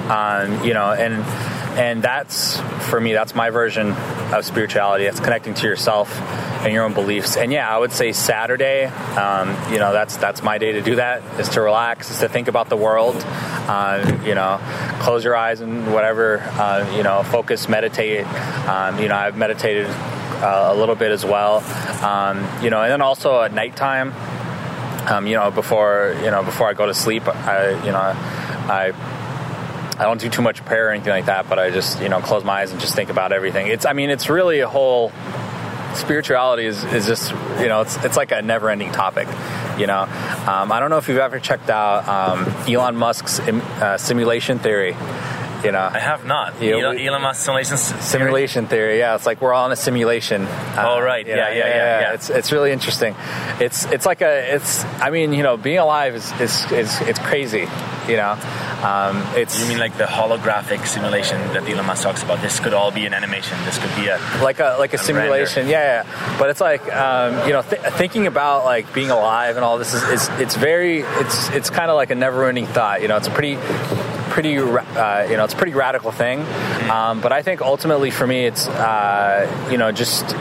[0.09, 1.25] Um, you know, and
[1.75, 2.59] and that's
[2.89, 3.91] for me that's my version
[4.33, 5.05] of spirituality.
[5.05, 6.19] It's connecting to yourself
[6.63, 7.35] and your own beliefs.
[7.35, 10.95] And yeah i would say saturday um, you know that's that's my day to do
[10.95, 13.15] that is to relax is to think about the world
[13.67, 14.59] uh, you know
[15.01, 18.25] close your eyes and whatever uh, you know focus meditate.
[18.67, 21.59] Um, you know i've meditated uh, a little bit as well.
[22.03, 24.13] Um, you know and then also at nighttime
[25.07, 28.93] um, you know before you know before i go to sleep i you know i
[29.97, 32.19] I don't do too much prayer or anything like that, but I just you know
[32.19, 33.67] close my eyes and just think about everything.
[33.67, 35.11] It's I mean it's really a whole
[35.95, 39.27] spirituality is, is just you know it's it's like a never ending topic.
[39.77, 43.97] You know, um, I don't know if you've ever checked out um, Elon Musk's uh,
[43.97, 44.95] simulation theory.
[45.63, 46.61] You know, I have not.
[46.61, 48.99] You know, Elon, Elon Musk simulation simulation theory.
[48.99, 50.43] Yeah, it's like we're all in a simulation.
[50.43, 53.15] Uh, oh right, yeah, yeah, yeah, yeah, yeah, It's it's really interesting.
[53.59, 54.83] It's it's like a it's.
[54.99, 57.67] I mean, you know, being alive is is, is it's crazy.
[58.07, 58.31] You know,
[58.83, 59.61] um, it's.
[59.61, 62.41] You mean like the holographic simulation that Elon Musk talks about?
[62.41, 63.57] This could all be an animation.
[63.63, 65.67] This could be a like a like a, a simulation.
[65.69, 69.63] Yeah, yeah, but it's like um, you know th- thinking about like being alive and
[69.63, 73.01] all this is, is it's very it's it's kind of like a never-ending thought.
[73.01, 73.55] You know, it's a pretty
[74.33, 76.39] pretty uh, you know it's a pretty radical thing.
[76.89, 80.35] Um, but I think ultimately for me, it's uh, you know just.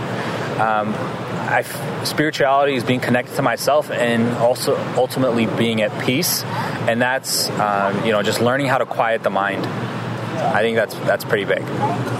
[0.58, 0.94] Um,
[1.42, 1.62] I,
[2.04, 8.06] spirituality is being connected to myself and also ultimately being at peace, and that's um,
[8.06, 9.66] you know just learning how to quiet the mind.
[9.66, 11.60] I think that's that's pretty big,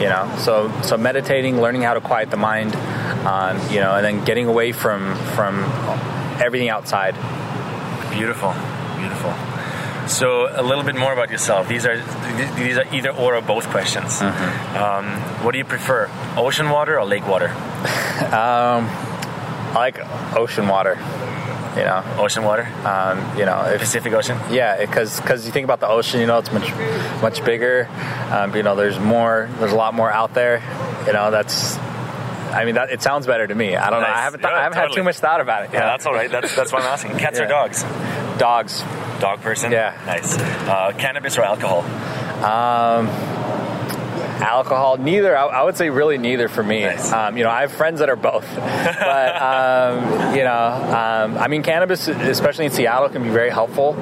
[0.01, 0.35] you know.
[0.39, 2.75] So so meditating, learning how to quiet the mind,
[3.25, 5.63] um, you know, and then getting away from from
[6.43, 7.15] everything outside.
[8.13, 8.53] Beautiful,
[8.99, 9.52] beautiful.
[10.12, 11.68] So a little bit more about yourself.
[11.68, 11.96] These are
[12.57, 14.20] these are either or or both questions.
[14.20, 14.77] Mm-hmm.
[14.77, 17.48] Um, what do you prefer, ocean water or lake water?
[18.31, 18.88] um,
[19.72, 19.98] I like
[20.37, 20.98] ocean water.
[21.77, 22.68] You know, ocean water.
[22.85, 24.38] Um, you know, if, Pacific Ocean.
[24.51, 26.70] Yeah, because because you think about the ocean, you know, it's much
[27.22, 27.88] much bigger.
[28.31, 29.48] Um, you know, there's more.
[29.59, 30.62] There's a lot more out there.
[31.07, 31.79] You know, that's
[32.53, 33.77] I mean, that, it sounds better to me.
[33.77, 34.09] I don't nice.
[34.09, 34.14] know.
[34.14, 34.94] I haven't, th- yeah, I haven't totally.
[34.94, 35.70] had too much thought about it.
[35.72, 36.31] Yeah, that's all right.
[36.31, 37.16] That's, that's what I'm asking.
[37.16, 37.46] Cats yeah.
[37.46, 37.83] or dogs?
[38.38, 38.83] Dogs.
[39.23, 39.71] Dog person?
[39.71, 39.97] Yeah.
[40.05, 40.37] Nice.
[40.37, 41.83] Uh, cannabis or alcohol?
[42.43, 43.07] Um,
[44.43, 47.13] alcohol neither I, I, would say really neither for me nice.
[47.13, 51.47] um, you know i have friends that are both but um, you know um, i
[51.47, 53.95] mean cannabis especially in seattle can be very helpful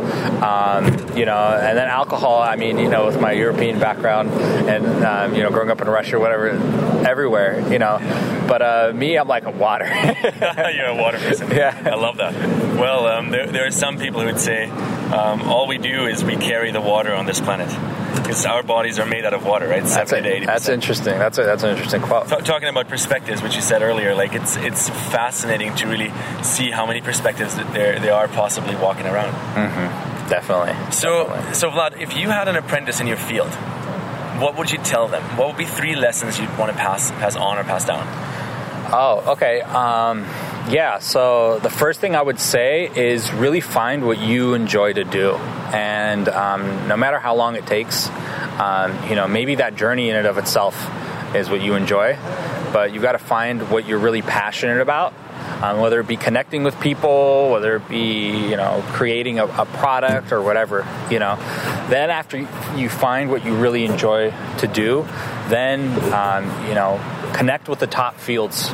[0.42, 5.04] um, you know and then alcohol i mean you know with my european background and
[5.04, 6.48] um, you know growing up in russia whatever
[7.06, 7.98] everywhere you know
[8.48, 9.84] but uh, me i'm like a water
[10.74, 12.32] you're a water person yeah i love that
[12.78, 14.70] well um, there, there are some people who would say
[15.12, 17.68] um, all we do is we carry the water on this planet
[18.16, 19.82] because our bodies are made out of water, right?
[19.82, 21.18] That's, a, that's interesting.
[21.18, 22.28] That's a, that's an interesting quote.
[22.28, 26.70] T- talking about perspectives, which you said earlier, like it's it's fascinating to really see
[26.70, 29.32] how many perspectives that there there are possibly walking around.
[29.54, 30.28] Mm-hmm.
[30.28, 30.74] Definitely.
[30.92, 31.54] So Definitely.
[31.54, 33.50] so Vlad, if you had an apprentice in your field,
[34.40, 35.22] what would you tell them?
[35.36, 38.06] What would be three lessons you'd want to pass pass on or pass down?
[38.92, 39.60] Oh, okay.
[39.60, 40.24] Um,
[40.68, 45.04] yeah, so the first thing I would say is really find what you enjoy to
[45.04, 45.32] do.
[45.72, 48.08] And um, no matter how long it takes,
[48.60, 50.76] um, you know, maybe that journey in and of itself
[51.34, 52.16] is what you enjoy,
[52.72, 55.14] but you've got to find what you're really passionate about.
[55.62, 59.66] Um, whether it be connecting with people, whether it be you know creating a, a,
[59.66, 61.36] product or whatever, you know.
[61.90, 62.38] Then after
[62.76, 65.06] you find what you really enjoy to do,
[65.48, 66.98] then um, you know
[67.34, 68.70] connect with the top fields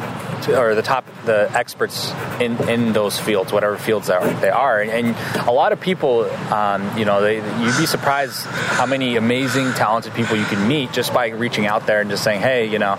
[0.48, 4.80] or the top the experts in, in those fields whatever fields are, they are.
[4.80, 9.72] And a lot of people um, you know they, you'd be surprised how many amazing
[9.72, 12.78] talented people you can meet just by reaching out there and just saying hey you
[12.78, 12.96] know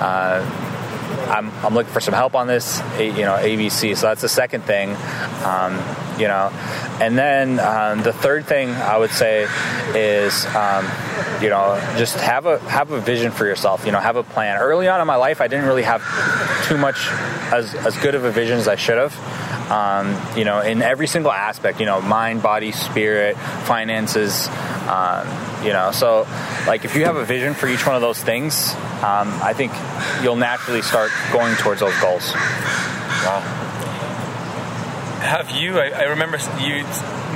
[0.00, 0.73] uh,
[1.28, 3.96] I'm, I'm looking for some help on this, you know, ABC.
[3.96, 4.96] So that's the second thing,
[5.44, 5.74] um,
[6.18, 6.50] you know.
[7.00, 9.48] And then um, the third thing I would say
[9.94, 10.86] is, um,
[11.42, 13.86] you know, just have a have a vision for yourself.
[13.86, 14.58] You know, have a plan.
[14.58, 16.02] Early on in my life, I didn't really have
[16.66, 17.08] too much
[17.52, 19.14] as as good of a vision as I should have.
[19.70, 24.48] Um, you know, in every single aspect, you know, mind, body, spirit, finances,
[24.88, 25.26] um,
[25.64, 26.26] you know, so
[26.66, 29.72] like if you have a vision for each one of those things, um, I think
[30.22, 32.32] you'll naturally start going towards those goals.
[32.34, 33.40] Wow.
[35.24, 35.78] Have you?
[35.78, 36.84] I, I, remember you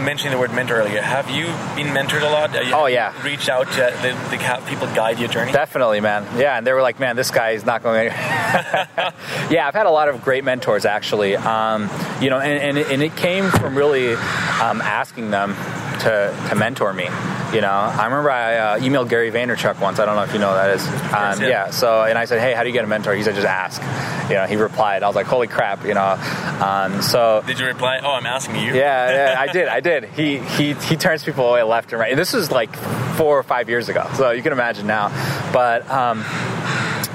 [0.04, 1.00] mentioning the word mentor earlier.
[1.00, 2.50] Have you been mentored a lot?
[2.72, 3.12] oh yeah.
[3.24, 5.52] Reached out to the, the people guide your journey.
[5.52, 6.26] Definitely, man.
[6.38, 8.14] Yeah, and they were like, "Man, this guy is not going." To
[9.50, 11.36] Yeah, I've had a lot of great mentors actually.
[11.36, 15.54] Um, you know, and, and, it, and, it, came from really um, asking them
[16.00, 17.04] to to mentor me.
[17.52, 19.98] You know, I remember I uh, emailed Gary Vaynerchuk once.
[19.98, 20.86] I don't know if you know that is.
[20.86, 21.48] Um, yeah.
[21.48, 21.70] yeah.
[21.70, 23.80] So, and I said, "Hey, how do you get a mentor?" He said, "Just ask."
[24.28, 25.02] You know, he replied.
[25.02, 26.18] I was like, "Holy crap!" You know.
[26.60, 27.42] Um, so.
[27.46, 28.00] Did you reply?
[28.02, 28.74] Oh, I'm asking you.
[28.74, 29.68] Yeah, yeah, I did.
[29.68, 30.04] I did.
[30.04, 32.10] He he he turns people away left and right.
[32.10, 32.76] And this was like
[33.16, 35.08] four or five years ago, so you can imagine now.
[35.52, 35.88] But.
[35.90, 36.24] Um,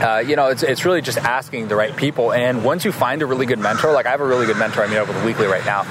[0.03, 2.33] uh, you know, it's, it's really just asking the right people.
[2.33, 4.83] And once you find a really good mentor, like I have a really good mentor
[4.83, 5.81] I meet up with weekly right now.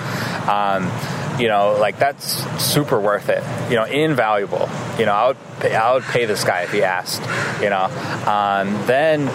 [0.50, 0.90] Um,
[1.38, 3.42] you know, like that's super worth it.
[3.70, 4.68] You know, invaluable.
[4.98, 7.22] You know, I would pay, I would pay this guy if he asked.
[7.62, 7.84] You know,
[8.26, 9.28] um, then.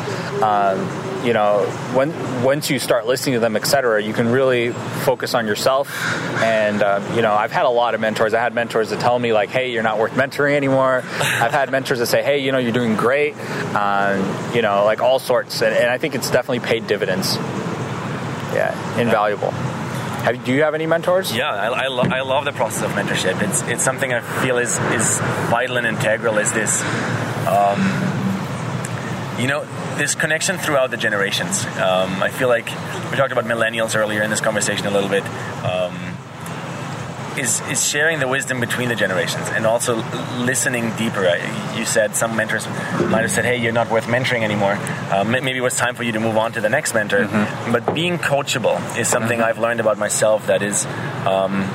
[0.44, 2.12] Um, you know, when
[2.44, 5.90] once you start listening to them, etc., you can really focus on yourself.
[6.44, 8.34] And uh, you know, I've had a lot of mentors.
[8.34, 11.72] I had mentors that tell me like, "Hey, you're not worth mentoring anymore." I've had
[11.72, 13.36] mentors that say, "Hey, you know, you're doing great."
[13.76, 15.62] Um, you know, like all sorts.
[15.62, 17.36] And, and I think it's definitely paid dividends.
[18.54, 19.54] Yeah, invaluable.
[20.28, 21.34] Have, do you have any mentors?
[21.34, 23.42] Yeah, I, I, lo- I, love the process of mentorship.
[23.42, 26.38] It's it's something I feel is is vital and integral.
[26.38, 26.82] Is this,
[27.48, 27.80] um,
[29.40, 29.64] you know,
[29.96, 31.64] this connection throughout the generations.
[31.66, 32.66] Um, I feel like
[33.10, 35.24] we talked about millennials earlier in this conversation a little bit.
[35.64, 36.17] Um,
[37.38, 39.96] is is sharing the wisdom between the generations and also
[40.40, 41.24] listening deeper.
[41.76, 44.78] You said some mentors might have said, "Hey, you're not worth mentoring anymore.
[45.12, 47.72] Um, maybe it was time for you to move on to the next mentor." Mm-hmm.
[47.72, 49.50] But being coachable is something mm-hmm.
[49.50, 50.48] I've learned about myself.
[50.48, 50.86] That is.
[51.26, 51.68] Um,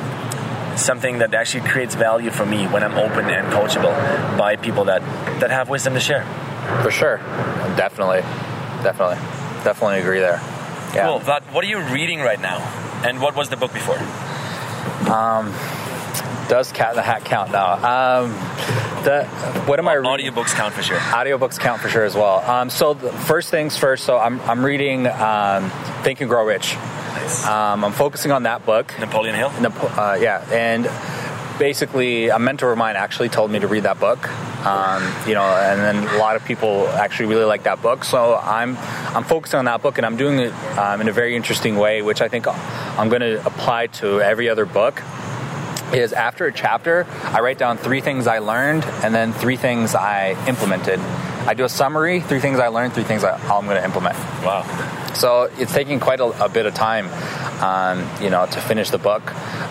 [0.77, 3.93] something that actually creates value for me when I'm open and coachable
[4.39, 5.03] by people that,
[5.41, 6.25] that have wisdom to share.
[6.83, 7.19] For sure.
[7.77, 8.23] Definitely.
[8.83, 9.17] Definitely.
[9.65, 10.41] Definitely agree there.
[10.95, 11.07] Yeah.
[11.07, 11.21] Cool.
[11.21, 12.59] Vlad, what are you reading right now?
[13.05, 13.99] And what was the book before?
[15.11, 15.53] Um,
[16.49, 17.75] does Cat in the Hat count now?
[18.23, 18.33] Um,
[19.05, 19.25] the,
[19.67, 20.33] what am I reading?
[20.33, 20.99] Audiobooks count for sure.
[20.99, 22.39] Audiobooks count for sure as well.
[22.49, 24.05] Um, so first things first.
[24.05, 25.71] So I'm I'm reading um,
[26.03, 26.75] Think and Grow Rich.
[26.75, 27.47] Nice.
[27.47, 28.95] Um, I'm focusing on that book.
[28.99, 29.51] Napoleon Hill.
[29.61, 30.89] Napo- uh, yeah, and
[31.59, 34.29] basically a mentor of mine actually told me to read that book.
[34.65, 38.05] Um, you know, and then a lot of people actually really like that book.
[38.05, 38.77] So I'm
[39.15, 42.01] I'm focusing on that book, and I'm doing it um, in a very interesting way,
[42.01, 45.03] which I think I'm going to apply to every other book.
[45.93, 49.95] Is after a chapter, I write down three things I learned, and then three things
[49.95, 50.99] I implemented.
[51.45, 54.17] I do a summary, three things I learned, three things I, I'm going to implement.
[54.43, 54.65] Wow.
[55.13, 57.09] So it's taking quite a, a bit of time,
[57.63, 59.23] um, you know, to finish the book.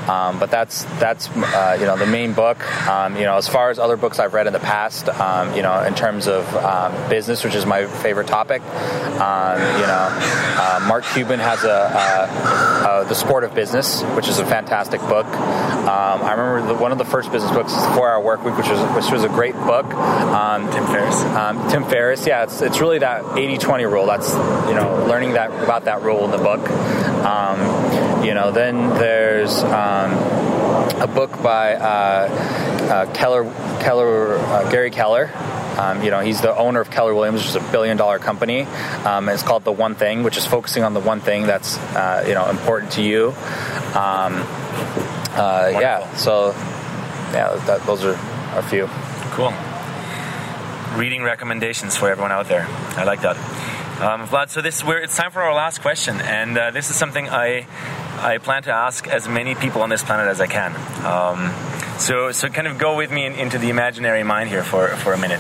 [0.08, 2.60] Um, but that's that's uh, you know the main book.
[2.88, 5.62] Um, you know, as far as other books I've read in the past, um, you
[5.62, 8.62] know, in terms of um, business, which is my favorite topic.
[8.62, 10.08] You know,
[10.58, 15.02] uh, Mark Cuban has a, a, a, the Sport of Business, which is a fantastic
[15.02, 15.28] book.
[15.90, 18.70] I remember the, one of the first business books, is Four Hour Work Week, which
[18.70, 19.86] was which was a great book.
[20.72, 21.72] Tim Ferriss.
[21.72, 24.06] Tim Ferriss, yeah, it's it's really that 80-20 rule.
[24.06, 26.70] That's you know learning that about that rule in the book.
[27.26, 30.12] Um, you know, then there's um,
[31.02, 32.28] a book by uh,
[32.92, 33.44] uh, Keller,
[33.82, 35.32] Keller, uh, Gary Keller.
[35.78, 38.64] Um, you know, he's the owner of Keller Williams, which is a billion-dollar company.
[39.06, 42.26] Um, it's called The One Thing, which is focusing on the one thing that's uh,
[42.28, 43.34] you know important to you.
[43.96, 44.46] Um,
[45.42, 46.14] uh, yeah.
[46.16, 46.50] So,
[47.34, 48.18] yeah, that, those are
[48.58, 48.88] a few.
[49.34, 49.54] Cool.
[51.00, 52.68] Reading recommendations for everyone out there.
[52.98, 53.38] I like that.
[54.02, 57.30] Um, Vlad, so this it's time for our last question, and uh, this is something
[57.30, 57.68] I
[58.20, 60.76] I plan to ask as many people on this planet as I can.
[61.06, 61.54] Um,
[62.00, 65.14] so so kind of go with me in, into the imaginary mind here for for
[65.14, 65.40] a minute.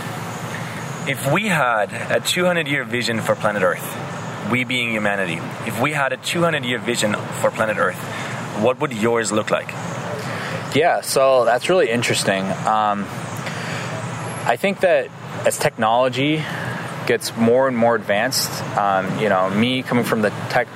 [1.08, 3.86] If we had a 200 year vision for planet Earth,
[4.52, 8.00] we being humanity, if we had a 200 year vision for planet Earth,
[8.60, 9.70] what would yours look like?
[10.76, 12.44] Yeah, so that's really interesting.
[12.46, 13.06] Um,
[14.46, 15.10] I think that
[15.46, 16.44] as technology
[17.08, 20.68] gets more and more advanced, um, you know, me coming from the tech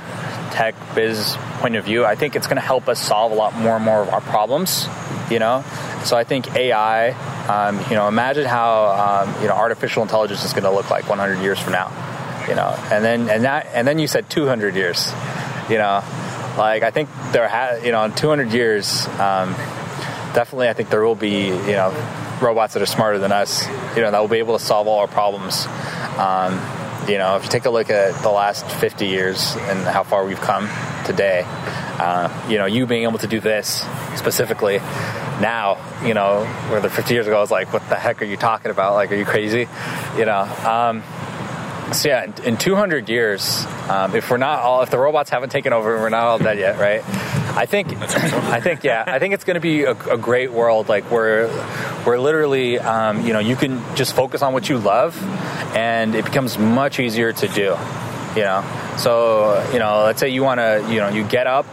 [0.52, 3.56] tech biz point of view, I think it's going to help us solve a lot
[3.56, 4.88] more and more of our problems.
[5.30, 5.64] You know,
[6.04, 7.12] so I think AI.
[7.46, 11.08] Um, you know, imagine how um, you know artificial intelligence is going to look like
[11.08, 11.90] 100 years from now.
[12.48, 15.12] You know, and then and that and then you said 200 years.
[15.70, 16.04] You know,
[16.58, 19.54] like I think there ha- you know in 200 years, um,
[20.34, 21.94] definitely I think there will be you know
[22.42, 23.68] robots that are smarter than us.
[23.96, 25.66] You know, that will be able to solve all our problems.
[26.18, 26.54] Um,
[27.08, 30.26] you know, if you take a look at the last 50 years and how far
[30.26, 30.70] we've come
[31.06, 33.86] today, uh, you know, you being able to do this
[34.16, 34.80] specifically
[35.40, 38.26] now, you know, where the 50 years ago I was like, what the heck are
[38.26, 38.94] you talking about?
[38.94, 39.68] Like, are you crazy?
[40.18, 41.04] You know, um,
[41.94, 45.52] so yeah, in, in 200 years, um, if we're not all, if the robots haven't
[45.52, 47.02] taken over, we're not all dead yet, right?
[47.56, 50.90] I think, I think, yeah, I think it's going to be a, a, great world,
[50.90, 51.48] like where,
[52.04, 55.16] where literally, um, you know, you can just focus on what you love,
[55.76, 57.78] and it becomes much easier to do.
[58.36, 61.66] You know, so you know, let's say you want to, you know, you get up,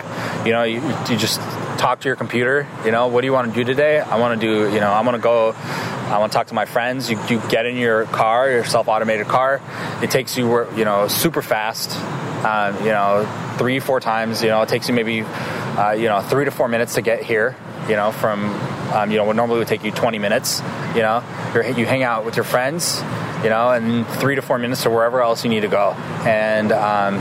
[0.47, 1.41] you know, you, you just
[1.83, 2.64] talk to your computer.
[2.85, 3.99] You know, what do you want to do today?
[3.99, 5.51] I want to do, you know, I want to go.
[5.53, 7.11] I want to talk to my friends.
[7.11, 9.61] You, you get in your car, your self-automated car.
[10.01, 11.97] It takes you, you know, super fast.
[12.45, 13.26] Um, you know,
[13.59, 14.43] three, four times.
[14.43, 17.24] You know, it takes you maybe, uh, you know, three to four minutes to get
[17.24, 17.57] here.
[17.89, 18.45] You know, from,
[18.93, 20.62] um, you know, what normally would take you 20 minutes.
[20.95, 23.03] You know, You're, you hang out with your friends.
[23.43, 25.91] You know, and three to four minutes to wherever else you need to go.
[26.24, 27.16] And, um,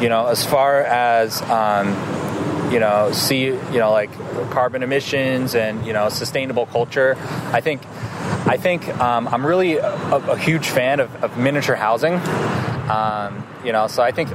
[0.00, 1.92] you know, as far as um,
[2.70, 4.12] you know, see, you know, like
[4.50, 7.16] carbon emissions and you know, sustainable culture.
[7.52, 7.82] I think,
[8.46, 12.14] I think um, I'm really a, a, huge fan of, of miniature housing.
[12.90, 14.30] Um, you know, so I think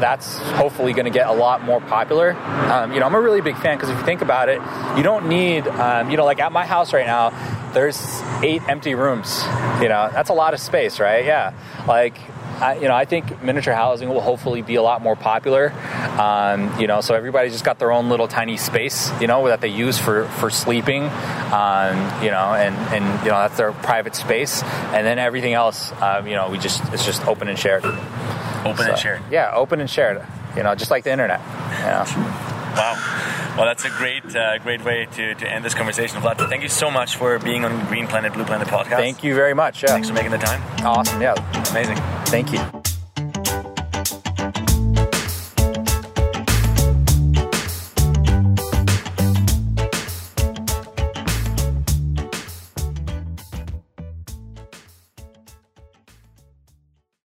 [0.00, 2.32] that's hopefully going to get a lot more popular.
[2.32, 4.60] Um, you know, I'm a really big fan because if you think about it,
[4.96, 7.30] you don't need, um, you know, like at my house right now,
[7.72, 9.42] there's eight empty rooms.
[9.80, 11.24] You know, that's a lot of space, right?
[11.24, 11.52] Yeah,
[11.86, 12.16] like
[12.60, 15.72] I, you know, I think miniature housing will hopefully be a lot more popular.
[16.18, 19.60] Um, you know, so everybody's just got their own little tiny space, you know, that
[19.60, 21.04] they use for for sleeping.
[21.04, 25.92] Um, you know, and and you know that's their private space, and then everything else,
[26.00, 27.84] um, you know, we just it's just open and shared.
[27.84, 29.22] Open so, and shared.
[29.30, 30.24] Yeah, open and shared.
[30.56, 31.40] You know, just like the internet.
[31.40, 32.04] Yeah.
[32.76, 33.30] Wow.
[33.56, 36.20] Well, that's a great, uh, great way to, to end this conversation.
[36.20, 38.96] Vlad, thank you so much for being on Green Planet, Blue Planet podcast.
[38.96, 39.82] Thank you very much.
[39.82, 39.90] Yeah.
[39.90, 40.60] Thanks for making the time.
[40.84, 41.22] Awesome.
[41.22, 41.34] Yeah.
[41.70, 41.96] Amazing.
[42.26, 42.93] Thank you.